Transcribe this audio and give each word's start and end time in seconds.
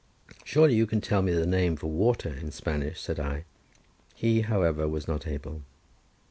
"Surely 0.43 0.73
you 0.73 0.87
can 0.87 0.99
tell 0.99 1.21
me 1.21 1.31
the 1.31 1.45
word 1.47 1.79
for 1.79 1.85
water 1.85 2.29
in 2.33 2.49
Spanish," 2.49 2.99
said 2.99 3.19
I; 3.19 3.45
he, 4.15 4.41
however, 4.41 4.87
was 4.87 5.07
not 5.07 5.27
able. 5.27 5.61